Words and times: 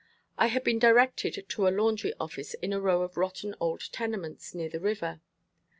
I 0.35 0.47
had 0.47 0.63
been 0.63 0.79
directed 0.79 1.45
to 1.47 1.67
a 1.67 1.69
laundry 1.69 2.11
office 2.19 2.55
in 2.55 2.73
a 2.73 2.81
row 2.81 3.03
of 3.03 3.17
rotten 3.17 3.53
old 3.59 3.83
tenements 3.93 4.55
near 4.55 4.67
the 4.67 4.79
river. 4.79 5.21